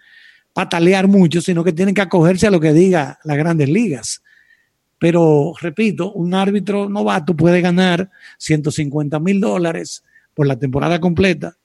patalear 0.51 1.07
mucho, 1.07 1.39
sino 1.39 1.63
que 1.63 1.71
tienen 1.71 1.95
que 1.95 2.01
acogerse 2.01 2.47
a 2.47 2.51
lo 2.51 2.59
que 2.59 2.73
diga 2.73 3.17
las 3.23 3.37
grandes 3.37 3.69
ligas. 3.69 4.21
Pero, 4.99 5.53
repito, 5.61 6.11
un 6.11 6.33
árbitro 6.33 6.89
novato 6.89 7.33
puede 7.33 7.61
ganar 7.61 8.11
150 8.37 9.19
mil 9.19 9.39
dólares 9.39 10.03
por 10.33 10.47
la 10.47 10.59
temporada 10.59 10.99
completa 10.99 11.55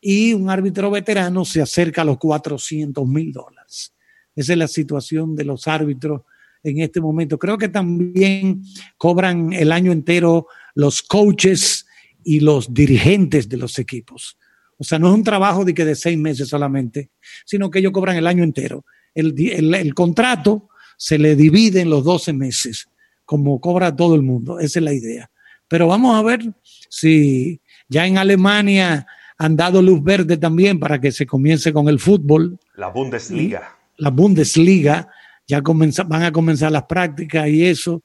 y 0.00 0.34
un 0.34 0.48
árbitro 0.48 0.88
veterano 0.92 1.44
se 1.44 1.60
acerca 1.60 2.02
a 2.02 2.04
los 2.04 2.18
400 2.18 3.06
mil 3.08 3.32
dólares. 3.32 3.92
Esa 4.36 4.52
es 4.52 4.58
la 4.58 4.68
situación 4.68 5.34
de 5.34 5.44
los 5.44 5.66
árbitros 5.66 6.22
en 6.66 6.80
este 6.80 7.00
momento. 7.00 7.38
Creo 7.38 7.56
que 7.58 7.68
también 7.68 8.62
cobran 8.98 9.52
el 9.52 9.72
año 9.72 9.92
entero 9.92 10.46
los 10.74 11.02
coaches 11.02 11.86
y 12.24 12.40
los 12.40 12.74
dirigentes 12.74 13.48
de 13.48 13.56
los 13.56 13.78
equipos. 13.78 14.36
O 14.78 14.84
sea, 14.84 14.98
no 14.98 15.08
es 15.08 15.14
un 15.14 15.24
trabajo 15.24 15.64
de 15.64 15.72
que 15.72 15.84
de 15.84 15.94
seis 15.94 16.18
meses 16.18 16.48
solamente, 16.48 17.10
sino 17.44 17.70
que 17.70 17.78
ellos 17.78 17.92
cobran 17.92 18.16
el 18.16 18.26
año 18.26 18.42
entero. 18.42 18.84
El, 19.14 19.34
el, 19.50 19.74
el 19.74 19.94
contrato 19.94 20.68
se 20.98 21.18
le 21.18 21.36
divide 21.36 21.80
en 21.80 21.90
los 21.90 22.04
12 22.04 22.32
meses, 22.32 22.88
como 23.24 23.60
cobra 23.60 23.94
todo 23.94 24.14
el 24.14 24.22
mundo. 24.22 24.58
Esa 24.58 24.80
es 24.80 24.84
la 24.84 24.92
idea. 24.92 25.30
Pero 25.68 25.86
vamos 25.86 26.16
a 26.16 26.22
ver 26.22 26.52
si 26.88 27.60
ya 27.88 28.06
en 28.06 28.18
Alemania 28.18 29.06
han 29.38 29.56
dado 29.56 29.82
luz 29.82 30.02
verde 30.02 30.36
también 30.36 30.80
para 30.80 31.00
que 31.00 31.12
se 31.12 31.26
comience 31.26 31.72
con 31.72 31.88
el 31.88 31.98
fútbol. 31.98 32.58
La 32.74 32.88
Bundesliga. 32.88 33.76
La 33.96 34.10
Bundesliga. 34.10 35.08
Ya 35.46 35.60
van 35.60 36.22
a 36.22 36.32
comenzar 36.32 36.72
las 36.72 36.84
prácticas 36.84 37.48
y 37.48 37.64
eso. 37.64 38.02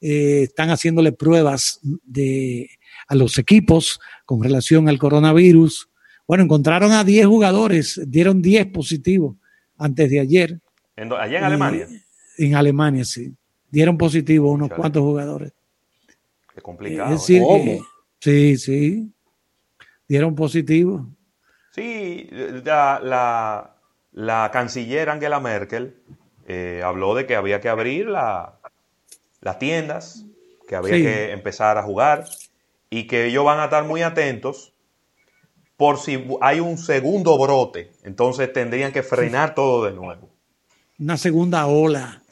Eh, 0.00 0.42
están 0.42 0.70
haciéndole 0.70 1.12
pruebas 1.12 1.78
de, 2.04 2.68
a 3.06 3.14
los 3.14 3.38
equipos 3.38 4.00
con 4.24 4.42
relación 4.42 4.88
al 4.88 4.98
coronavirus. 4.98 5.88
Bueno, 6.26 6.44
encontraron 6.44 6.92
a 6.92 7.04
10 7.04 7.26
jugadores, 7.26 8.00
dieron 8.06 8.42
10 8.42 8.66
positivos 8.66 9.36
antes 9.78 10.10
de 10.10 10.20
ayer. 10.20 10.60
¿Allá 10.96 11.38
en 11.38 11.44
Alemania? 11.44 11.88
En 12.38 12.54
Alemania, 12.54 13.04
sí. 13.04 13.32
Dieron 13.70 13.96
positivo 13.96 14.52
unos 14.52 14.70
cuantos 14.70 15.02
jugadores. 15.02 15.52
Qué 16.54 16.60
complicado. 16.60 17.14
¿eh? 17.14 17.80
sí, 18.20 18.56
sí. 18.56 19.12
Dieron 20.06 20.34
positivo. 20.34 21.08
Sí, 21.74 22.28
la, 22.64 23.76
la, 24.12 24.50
canciller 24.52 25.08
Angela 25.08 25.40
Merkel 25.40 25.96
eh, 26.46 26.82
habló 26.84 27.14
de 27.14 27.26
que 27.26 27.36
había 27.36 27.60
que 27.60 27.68
abrir 27.68 28.06
la, 28.06 28.58
las 29.40 29.58
tiendas, 29.58 30.24
que 30.68 30.76
había 30.76 30.94
que 30.94 31.32
empezar 31.32 31.78
a 31.78 31.82
jugar 31.82 32.24
y 32.90 33.06
que 33.06 33.26
ellos 33.26 33.44
van 33.44 33.60
a 33.60 33.64
estar 33.64 33.84
muy 33.84 34.02
atentos 34.02 34.72
por 35.76 35.98
si 35.98 36.24
hay 36.40 36.60
un 36.60 36.78
segundo 36.78 37.36
brote. 37.38 37.92
Entonces 38.04 38.52
tendrían 38.52 38.92
que 38.92 39.02
frenar 39.02 39.54
todo 39.54 39.84
de 39.84 39.92
nuevo. 39.92 40.30
Una 40.98 41.16
segunda 41.16 41.66
ola. 41.66 42.22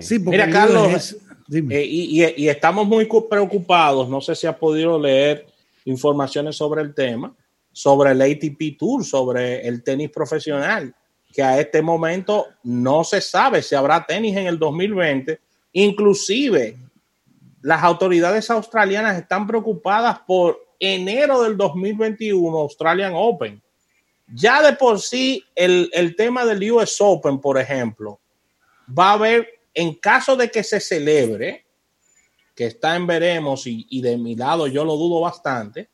Sí, 0.00 0.18
Mira, 0.20 0.48
Carlos, 0.50 1.16
eh, 1.50 1.84
y, 1.84 2.48
estamos 2.48 2.86
muy 2.86 3.06
preocupados, 3.28 4.08
no 4.08 4.20
sé 4.20 4.34
si 4.34 4.46
has 4.46 4.56
podido 4.56 4.98
leer 4.98 5.46
informaciones 5.84 6.56
sobre 6.56 6.82
el 6.82 6.94
tema, 6.94 7.34
sobre 7.72 8.12
el 8.12 8.22
ATP 8.22 8.78
Tour, 8.78 9.04
sobre 9.04 9.66
el 9.66 9.82
tenis 9.82 10.10
profesional, 10.10 10.94
que 11.32 11.42
a 11.42 11.58
este 11.58 11.82
momento 11.82 12.46
no 12.62 13.04
se 13.04 13.20
sabe 13.20 13.62
si 13.62 13.74
habrá 13.74 14.04
tenis 14.04 14.36
en 14.36 14.46
el 14.46 14.58
2020. 14.58 15.40
Inclusive, 15.72 16.76
las 17.62 17.82
autoridades 17.82 18.50
australianas 18.50 19.16
están 19.16 19.46
preocupadas 19.46 20.18
por 20.26 20.60
enero 20.78 21.42
del 21.42 21.56
2021, 21.56 22.58
Australian 22.58 23.12
Open 23.14 23.62
ya 24.34 24.62
de 24.62 24.74
por 24.74 25.00
sí, 25.00 25.44
el, 25.54 26.14
tema 26.16 26.44
del 26.44 26.70
US 26.72 26.96
Open, 27.00 27.40
por 27.40 27.58
ejemplo, 27.58 28.20
va 28.88 29.10
a 29.10 29.14
haber, 29.14 29.60
en 29.74 29.94
caso 29.94 30.36
de 30.36 30.50
que 30.50 30.62
se 30.62 30.80
celebre, 30.80 31.64
que 32.54 32.66
está 32.66 32.96
en 32.96 33.06
veremos 33.06 33.66
y, 33.66 34.00
de 34.00 34.16
mi 34.16 34.36
lado 34.36 34.66
yo 34.66 34.84
lo 34.84 34.96
dudo 34.96 35.20
bastante, 35.20 35.88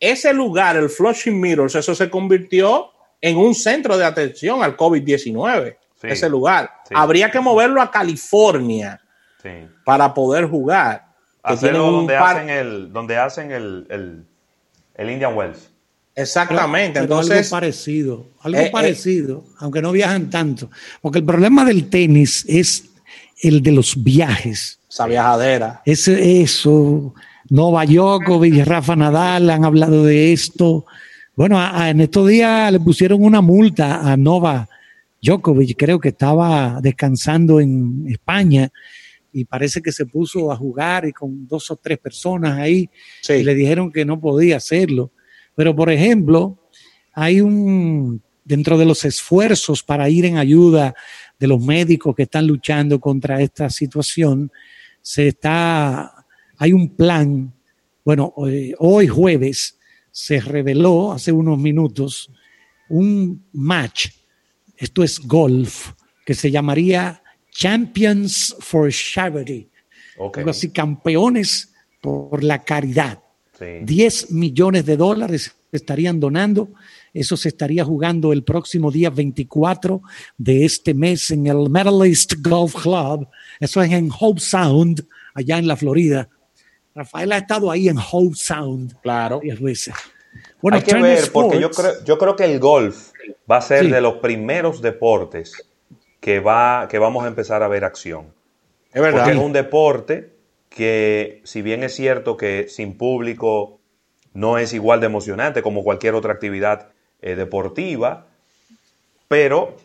ese 0.00 0.32
lugar, 0.32 0.76
el 0.76 0.88
Flushing 0.88 1.40
Mirrors, 1.40 1.74
eso 1.74 1.94
se 1.94 2.08
convirtió 2.08 2.92
en 3.20 3.36
un 3.36 3.54
centro 3.54 3.96
de 3.96 4.04
atención 4.04 4.62
al 4.62 4.76
COVID-19, 4.76 5.76
ese 6.02 6.28
lugar. 6.28 6.70
Habría 6.94 7.30
que 7.30 7.40
moverlo 7.40 7.82
a 7.82 7.90
California 7.90 9.00
para 9.84 10.14
poder 10.14 10.46
jugar. 10.46 11.06
Hacerlo 11.42 11.90
donde, 11.90 12.16
hacen 12.16 12.50
el, 12.50 12.92
donde 12.92 13.16
hacen 13.16 13.52
el, 13.52 14.24
el, 14.96 15.10
Indian 15.10 15.34
Wells. 15.34 15.70
Exactamente. 16.14 16.98
Entonces, 16.98 17.46
algo 17.46 17.50
parecido, 17.50 18.26
algo 18.40 18.58
eh, 18.58 18.66
eh, 18.66 18.70
parecido, 18.70 19.44
aunque 19.58 19.80
no 19.80 19.92
viajan 19.92 20.30
tanto. 20.30 20.68
Porque 21.00 21.20
el 21.20 21.24
problema 21.24 21.64
del 21.64 21.88
tenis 21.88 22.44
es 22.48 22.90
el 23.40 23.62
de 23.62 23.72
los 23.72 24.02
viajes. 24.02 24.80
Esa 24.88 25.06
viajadera. 25.06 25.80
Es 25.84 26.08
eso. 26.08 27.14
Nova 27.48 27.86
Djokovic, 27.86 28.66
Rafa 28.66 28.96
Nadal 28.96 29.48
han 29.48 29.64
hablado 29.64 30.04
de 30.04 30.32
esto. 30.32 30.84
Bueno, 31.38 31.56
en 31.86 32.00
estos 32.00 32.26
días 32.26 32.72
le 32.72 32.80
pusieron 32.80 33.22
una 33.22 33.40
multa 33.40 34.00
a 34.00 34.16
Nova 34.16 34.68
Djokovic, 35.22 35.78
creo 35.78 36.00
que 36.00 36.08
estaba 36.08 36.80
descansando 36.82 37.60
en 37.60 38.06
España 38.08 38.72
y 39.32 39.44
parece 39.44 39.80
que 39.80 39.92
se 39.92 40.04
puso 40.04 40.50
a 40.50 40.56
jugar 40.56 41.06
y 41.06 41.12
con 41.12 41.46
dos 41.46 41.70
o 41.70 41.76
tres 41.76 41.98
personas 41.98 42.58
ahí 42.58 42.90
y 43.28 43.44
le 43.44 43.54
dijeron 43.54 43.92
que 43.92 44.04
no 44.04 44.20
podía 44.20 44.56
hacerlo. 44.56 45.12
Pero, 45.54 45.76
por 45.76 45.92
ejemplo, 45.92 46.58
hay 47.12 47.40
un, 47.40 48.20
dentro 48.44 48.76
de 48.76 48.86
los 48.86 49.04
esfuerzos 49.04 49.84
para 49.84 50.08
ir 50.08 50.24
en 50.24 50.38
ayuda 50.38 50.92
de 51.38 51.46
los 51.46 51.64
médicos 51.64 52.16
que 52.16 52.24
están 52.24 52.48
luchando 52.48 52.98
contra 52.98 53.40
esta 53.40 53.70
situación, 53.70 54.50
se 55.00 55.28
está, 55.28 56.26
hay 56.56 56.72
un 56.72 56.96
plan, 56.96 57.54
bueno, 58.04 58.32
hoy, 58.34 58.74
hoy 58.80 59.06
jueves 59.06 59.77
se 60.18 60.40
reveló 60.40 61.12
hace 61.12 61.30
unos 61.30 61.56
minutos 61.58 62.28
un 62.88 63.46
match, 63.52 64.08
esto 64.76 65.04
es 65.04 65.20
golf, 65.20 65.92
que 66.26 66.34
se 66.34 66.50
llamaría 66.50 67.22
Champions 67.52 68.56
for 68.58 68.90
Charity. 68.90 69.68
Algo 70.34 70.50
así, 70.50 70.72
campeones 70.72 71.72
por 72.00 72.42
la 72.42 72.64
caridad. 72.64 73.22
10 73.60 74.32
millones 74.32 74.86
de 74.86 74.96
dólares 74.96 75.54
estarían 75.70 76.18
donando. 76.18 76.72
Eso 77.14 77.36
se 77.36 77.50
estaría 77.50 77.84
jugando 77.84 78.32
el 78.32 78.42
próximo 78.42 78.90
día 78.90 79.10
24 79.10 80.02
de 80.36 80.64
este 80.64 80.94
mes 80.94 81.30
en 81.30 81.46
el 81.46 81.70
Medalist 81.70 82.34
Golf 82.40 82.74
Club. 82.74 83.28
Eso 83.60 83.80
es 83.82 83.92
en 83.92 84.10
Hope 84.18 84.40
Sound, 84.40 85.06
allá 85.32 85.58
en 85.58 85.68
la 85.68 85.76
Florida. 85.76 86.28
Rafael 86.94 87.32
ha 87.32 87.38
estado 87.38 87.70
ahí 87.70 87.88
en 87.88 87.96
Hope 87.98 88.34
Sound. 88.34 89.00
Claro. 89.00 89.40
veces. 89.60 89.94
Bueno, 90.60 90.78
Hay 90.78 90.82
que 90.82 90.94
ver, 90.94 91.30
porque 91.32 91.60
yo 91.60 91.70
creo, 91.70 91.92
yo 92.04 92.18
creo 92.18 92.36
que 92.36 92.44
el 92.44 92.58
golf 92.58 93.12
va 93.50 93.58
a 93.58 93.62
ser 93.62 93.88
de 93.88 94.00
los 94.00 94.14
primeros 94.14 94.82
deportes 94.82 95.68
que, 96.20 96.40
va, 96.40 96.88
que 96.88 96.98
vamos 96.98 97.24
a 97.24 97.28
empezar 97.28 97.62
a 97.62 97.68
ver 97.68 97.84
acción. 97.84 98.26
Es 98.92 99.00
verdad. 99.00 99.24
Porque 99.24 99.38
es 99.38 99.44
un 99.44 99.52
deporte 99.52 100.32
que, 100.68 101.40
si 101.44 101.62
bien 101.62 101.82
es 101.84 101.94
cierto 101.94 102.36
que 102.36 102.68
sin 102.68 102.96
público 102.96 103.78
no 104.32 104.58
es 104.58 104.72
igual 104.72 105.00
de 105.00 105.06
emocionante 105.06 105.62
como 105.62 105.82
cualquier 105.82 106.14
otra 106.14 106.32
actividad 106.32 106.88
eh, 107.20 107.34
deportiva, 107.34 108.26
pero 109.26 109.76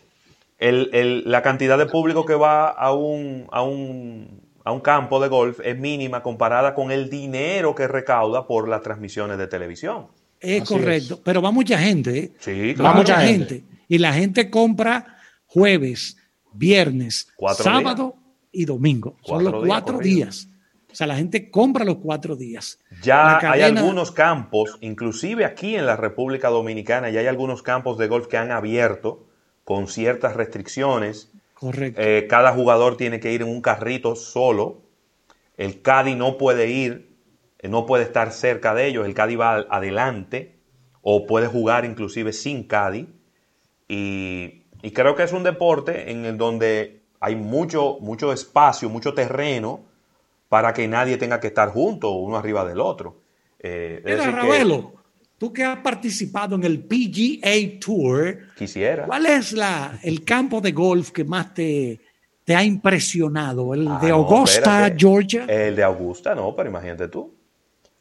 la 0.60 1.42
cantidad 1.42 1.78
de 1.78 1.88
público 1.88 2.26
que 2.26 2.36
va 2.36 2.70
a 2.70 2.94
un, 2.94 3.48
a, 3.52 3.64
un, 3.64 4.43
a 4.64 4.72
un 4.72 4.80
campo 4.80 5.20
de 5.20 5.28
golf 5.28 5.60
es 5.64 5.78
mínima 5.78 6.24
comparada 6.24 6.74
con 6.74 6.92
el 6.92 7.10
dinero 7.10 7.76
que 7.76 7.88
recauda 7.88 8.48
por 8.48 8.68
las 8.68 8.82
transmisiones 8.82 9.38
de 9.38 9.48
televisión. 9.48 10.08
Es 10.40 10.68
correcto, 10.68 11.22
pero 11.24 11.42
va 11.42 11.52
mucha 11.52 11.78
gente. 11.78 12.18
¿eh? 12.18 12.32
Sí, 12.40 12.74
Va 12.74 12.94
mucha 12.94 13.22
gente. 13.22 13.64
Y 13.88 13.98
la 13.98 14.14
gente 14.14 14.50
compra 14.50 15.18
jueves, 15.46 16.18
viernes, 16.54 17.28
sábado 17.58 18.16
y 18.52 18.66
domingo. 18.66 19.18
Son 19.24 19.44
los 19.44 19.66
cuatro 19.66 20.00
días. 20.00 20.48
O 20.92 20.96
sea, 20.96 21.08
la 21.08 21.16
gente 21.16 21.50
compra 21.50 21.84
los 21.86 21.98
cuatro 21.98 22.36
días. 22.36 22.78
Ya 23.02 23.40
hay 23.40 23.62
algunos 23.62 24.12
campos, 24.12 24.78
inclusive 24.82 25.44
aquí 25.44 25.76
en 25.76 25.88
la 25.88 25.96
República 25.96 26.50
Dominicana, 26.50 27.10
ya 27.10 27.22
hay 27.22 27.28
algunos 27.28 27.64
campos 27.64 27.98
de 27.98 28.08
golf 28.08 28.28
que 28.28 28.38
han 28.38 28.52
abierto 28.52 29.26
con 29.64 29.88
ciertas 29.88 30.36
restricciones. 30.36 31.32
Correcto. 31.64 32.02
Eh, 32.02 32.28
cada 32.28 32.52
jugador 32.54 32.98
tiene 32.98 33.20
que 33.20 33.32
ir 33.32 33.42
en 33.42 33.50
un 33.50 33.62
carrito 33.62 34.16
solo. 34.16 34.82
El 35.56 35.82
Caddy 35.82 36.16
no 36.16 36.38
puede 36.38 36.70
ir, 36.70 37.16
eh, 37.60 37.70
no 37.70 37.86
puede 37.86 38.04
estar 38.04 38.32
cerca 38.32 38.74
de 38.74 38.88
ellos. 38.88 39.06
El 39.06 39.14
Caddy 39.14 39.36
va 39.36 39.56
adelante 39.70 40.58
o 41.02 41.26
puede 41.26 41.48
jugar 41.48 41.86
inclusive 41.86 42.34
sin 42.34 42.64
Caddy. 42.64 43.08
Y 43.88 44.64
y 44.84 44.92
creo 44.92 45.16
que 45.16 45.24
es 45.24 45.32
un 45.32 45.44
deporte 45.44 46.12
en 46.12 46.26
el 46.26 46.38
donde 46.38 47.04
hay 47.22 47.38
mucho, 47.38 47.98
mucho 48.02 48.34
espacio, 48.34 48.90
mucho 48.90 49.14
terreno 49.14 49.86
para 50.50 50.74
que 50.74 50.90
nadie 50.90 51.16
tenga 51.16 51.40
que 51.40 51.48
estar 51.48 51.70
junto 51.70 52.12
uno 52.12 52.36
arriba 52.36 52.66
del 52.66 52.82
otro. 52.82 53.22
Eh, 53.60 54.02
Mira, 54.04 54.30
Ravelo, 54.30 54.92
tú 55.38 55.52
que 55.52 55.64
has 55.64 55.80
participado 55.80 56.56
en 56.56 56.64
el 56.64 56.80
PGA 56.80 57.80
Tour, 57.80 58.40
quisiera. 58.56 59.06
¿Cuál 59.06 59.26
es 59.26 59.54
la, 59.54 60.00
el 60.04 60.24
campo 60.24 60.62
de 60.62 60.72
golf 60.72 61.12
que 61.12 61.24
más 61.24 61.54
te, 61.54 62.00
te 62.44 62.56
ha 62.56 62.64
impresionado? 62.64 63.74
¿El 63.74 63.88
ah, 63.88 64.00
de 64.02 64.10
Augusta, 64.10 64.94
Georgia? 64.98 65.46
El 65.48 65.76
de 65.76 65.84
Augusta, 65.84 66.36
no, 66.36 66.56
pero 66.56 66.70
imagínate 66.70 67.08
tú. 67.08 67.34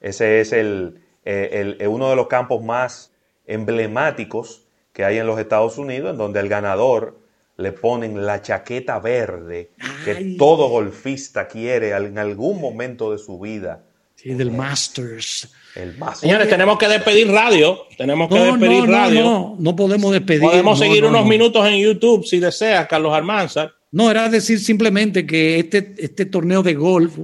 Ese 0.01 0.41
es 0.41 0.53
el, 0.53 1.01
el, 1.25 1.77
uno 1.89 2.11
de 2.11 2.17
los 2.17 2.27
campos 2.27 2.63
más 2.63 3.13
emblemáticos 3.47 4.67
que 4.93 5.05
hay 5.05 5.19
en 5.19 5.27
los 5.27 5.39
Estados 5.39 5.79
Unidos, 5.79 6.11
en 6.11 6.19
donde 6.19 6.41
el 6.41 6.49
ganador 6.49 7.19
le 7.57 7.73
ponen 7.73 8.27
la 8.27 8.43
chaqueta 8.43 8.99
verde 8.99 9.71
que 10.05 10.37
todo 10.39 10.69
golfista 10.69 11.47
quiere 11.47 11.91
en 11.91 12.19
algún 12.19 12.61
momento 12.61 13.13
de 13.13 13.19
su 13.19 13.39
vida. 13.39 13.85
Sí, 14.17 14.35
del 14.35 14.51
Masters. 14.51 15.53
El. 15.75 15.97
Señores, 16.15 16.49
tenemos 16.49 16.79
que 16.79 16.89
despedir 16.89 17.31
radio. 17.31 17.87
Tenemos 17.97 18.29
que 18.29 18.39
despedir 18.39 18.85
radio. 18.85 19.23
No, 19.23 19.57
no, 19.59 19.77
podemos 19.77 20.13
despedir. 20.13 20.43
Podemos 20.43 20.79
seguir 20.79 21.05
unos 21.05 21.27
minutos 21.27 21.67
en 21.67 21.79
YouTube 21.79 22.27
si 22.27 22.39
desea, 22.39 22.87
Carlos 22.87 23.15
Almanzar. 23.15 23.73
No, 23.91 24.11
era 24.11 24.29
decir 24.29 24.59
simplemente 24.59 25.27
que 25.27 25.59
este, 25.59 25.95
este 25.99 26.27
torneo 26.27 26.63
de 26.63 26.75
golf 26.75 27.19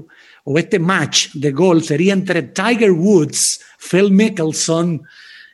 o 0.44 0.58
este 0.58 0.78
match 0.78 1.28
de 1.34 1.50
golf 1.52 1.86
sería 1.86 2.12
entre 2.12 2.42
Tiger 2.42 2.92
Woods, 2.92 3.60
Phil 3.78 4.10
Mickelson 4.10 5.02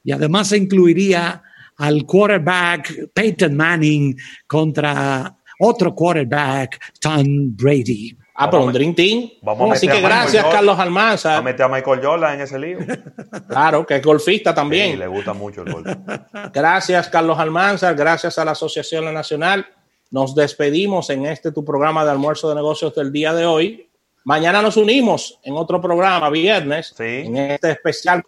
y 0.04 0.12
además 0.12 0.48
se 0.48 0.58
incluiría 0.58 1.42
al 1.76 2.04
quarterback 2.04 3.10
Peyton 3.12 3.56
Manning 3.56 4.16
contra 4.46 5.36
otro 5.58 5.94
quarterback, 5.94 6.78
Tom 7.00 7.56
Brady. 7.56 8.16
Ah, 8.36 8.50
pero 8.50 8.64
un 8.64 8.72
Dream 8.72 8.94
Team. 8.94 9.30
Así 9.70 9.86
que 9.86 10.00
gracias, 10.00 10.44
Carlos 10.46 10.76
Almanza. 10.78 11.28
Vamos 11.30 11.40
a 11.40 11.44
meter 11.44 11.66
a 11.66 11.68
Michael 11.68 12.00
Jordan 12.02 12.34
en 12.34 12.40
ese 12.40 12.58
lío. 12.58 12.78
claro, 13.48 13.86
que 13.86 13.96
es 13.96 14.02
golfista 14.02 14.52
también. 14.52 14.92
Sí, 14.92 14.96
le 14.96 15.06
gusta 15.06 15.32
mucho 15.32 15.62
el 15.62 15.72
golf. 15.72 15.86
Gracias, 16.52 17.08
Carlos 17.08 17.38
Almanza. 17.38 17.92
Gracias 17.92 18.36
a 18.38 18.44
la 18.44 18.50
Asociación 18.50 19.12
Nacional. 19.14 19.66
Nos 20.10 20.34
despedimos 20.34 21.10
en 21.10 21.26
este 21.26 21.52
tu 21.52 21.64
programa 21.64 22.04
de 22.04 22.10
almuerzo 22.10 22.48
de 22.48 22.56
negocios 22.56 22.92
del 22.94 23.12
día 23.12 23.32
de 23.32 23.46
hoy. 23.46 23.88
Mañana 24.24 24.62
nos 24.62 24.76
unimos 24.76 25.38
en 25.44 25.54
otro 25.54 25.80
programa, 25.80 26.28
viernes, 26.30 26.94
en 26.98 27.36
este 27.36 27.70
especial 27.70 28.24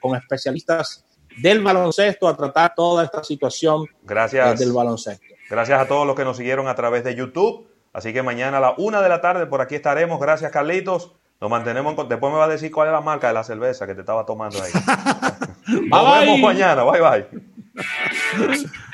con 0.00 0.16
especialistas 0.16 1.04
del 1.38 1.62
baloncesto 1.62 2.28
a 2.28 2.36
tratar 2.36 2.74
toda 2.74 3.04
esta 3.04 3.24
situación 3.24 3.86
Gracias. 4.02 4.58
del 4.58 4.72
baloncesto. 4.72 5.24
Gracias 5.50 5.80
a 5.80 5.86
todos 5.86 6.06
los 6.06 6.16
que 6.16 6.24
nos 6.24 6.36
siguieron 6.36 6.68
a 6.68 6.74
través 6.74 7.04
de 7.04 7.14
YouTube. 7.14 7.66
Así 7.92 8.12
que 8.12 8.22
mañana 8.22 8.58
a 8.58 8.60
la 8.60 8.74
una 8.78 9.02
de 9.02 9.08
la 9.08 9.20
tarde 9.20 9.46
por 9.46 9.60
aquí 9.60 9.74
estaremos. 9.74 10.20
Gracias, 10.20 10.50
Carlitos. 10.50 11.12
Nos 11.40 11.50
mantenemos. 11.50 11.96
Después 12.08 12.32
me 12.32 12.38
va 12.38 12.44
a 12.44 12.48
decir 12.48 12.70
cuál 12.70 12.88
es 12.88 12.92
la 12.92 13.00
marca 13.00 13.28
de 13.28 13.34
la 13.34 13.44
cerveza 13.44 13.86
que 13.86 13.94
te 13.94 14.00
estaba 14.00 14.24
tomando 14.24 14.62
ahí. 14.62 14.72
Nos 15.88 16.20
vemos 16.20 16.38
mañana. 16.40 16.84
Bye, 16.84 17.00
bye. 17.00 17.26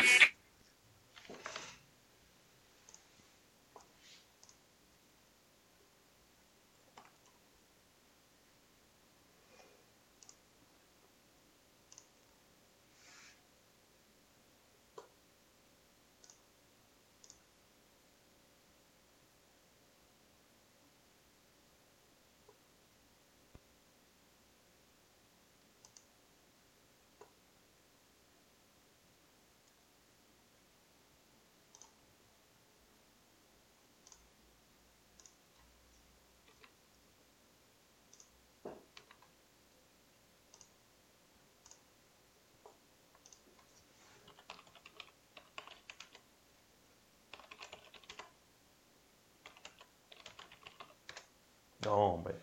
No, 51.89 51.97
hombre. 52.13 52.35